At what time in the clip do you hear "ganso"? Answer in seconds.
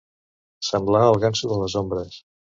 1.25-1.53